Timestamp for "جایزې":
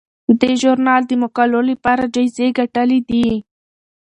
2.13-2.47